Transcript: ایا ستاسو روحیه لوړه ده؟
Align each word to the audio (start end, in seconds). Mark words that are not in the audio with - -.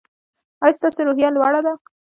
ایا 0.63 0.75
ستاسو 0.77 0.99
روحیه 1.07 1.29
لوړه 1.35 1.61
ده؟ 1.65 1.73